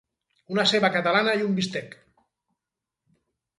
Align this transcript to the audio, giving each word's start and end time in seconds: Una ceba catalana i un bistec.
Una 0.55 0.63
ceba 0.71 0.89
catalana 0.95 1.35
i 1.41 1.45
un 1.49 1.53
bistec. 1.61 1.95